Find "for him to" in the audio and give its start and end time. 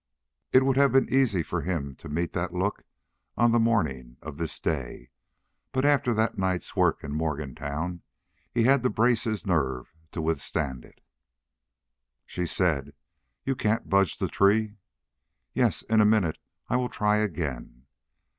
1.43-2.09